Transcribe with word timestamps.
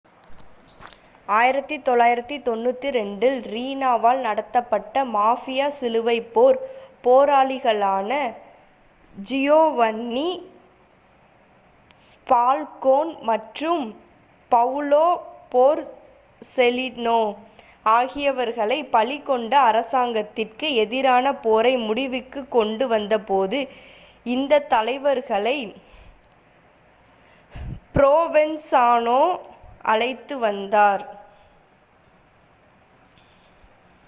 1992 1.27 2.93
ல் 3.25 3.41
ரீனாவால் 3.47 4.21
நடத்தப்பட்ட 4.21 5.03
மாஃபியா 5.13 5.67
சிலுவைப்போர் 5.77 6.57
போராளிகளான 7.03 8.11
ஜியோவன்னி 9.13 10.27
ஃபால்கோன் 12.27 13.11
மற்றும் 13.21 13.83
பவுலோ 14.51 15.05
போர்செலிநோ 15.51 17.19
ஆகியவர்களை 17.89 18.79
பலி 18.89 19.19
கொண்ட 19.21 19.53
அரசாங்கத்திற்கு 19.61 20.67
எதிரான 20.75 21.33
போரை 21.37 21.77
முடிவுக்குக் 21.87 22.51
கொண்டு 22.51 22.87
வந்தபோது 22.87 23.59
இந்தத் 24.25 24.69
தலைவர்களை 24.69 25.57
ப்ரோவென்சாநோ 27.95 29.21
அழைத்து 29.85 30.37
வந்தார் 30.37 31.03